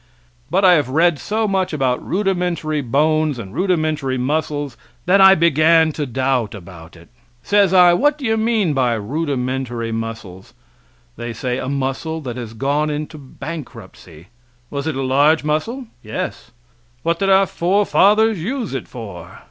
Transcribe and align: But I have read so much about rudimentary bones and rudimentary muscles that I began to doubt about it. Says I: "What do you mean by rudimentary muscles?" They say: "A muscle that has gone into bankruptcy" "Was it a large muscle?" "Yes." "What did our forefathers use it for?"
But 0.49 0.65
I 0.65 0.73
have 0.73 0.89
read 0.89 1.19
so 1.19 1.47
much 1.47 1.73
about 1.73 2.03
rudimentary 2.03 2.81
bones 2.81 3.37
and 3.37 3.53
rudimentary 3.53 4.17
muscles 4.17 4.75
that 5.05 5.21
I 5.21 5.35
began 5.35 5.91
to 5.91 6.07
doubt 6.07 6.55
about 6.55 6.95
it. 6.95 7.07
Says 7.43 7.71
I: 7.71 7.93
"What 7.93 8.17
do 8.17 8.25
you 8.25 8.35
mean 8.35 8.73
by 8.73 8.95
rudimentary 8.95 9.91
muscles?" 9.91 10.55
They 11.17 11.33
say: 11.33 11.59
"A 11.59 11.69
muscle 11.69 12.19
that 12.21 12.35
has 12.35 12.53
gone 12.55 12.89
into 12.89 13.19
bankruptcy" 13.19 14.29
"Was 14.71 14.87
it 14.87 14.95
a 14.95 15.03
large 15.03 15.43
muscle?" 15.43 15.85
"Yes." 16.01 16.49
"What 17.03 17.19
did 17.19 17.29
our 17.29 17.45
forefathers 17.45 18.41
use 18.41 18.73
it 18.73 18.87
for?" 18.87 19.37